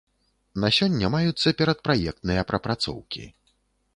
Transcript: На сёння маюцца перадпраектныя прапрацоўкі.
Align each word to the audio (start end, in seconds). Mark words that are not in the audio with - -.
На 0.63 0.69
сёння 0.77 1.09
маюцца 1.15 1.53
перадпраектныя 1.59 2.47
прапрацоўкі. 2.53 3.23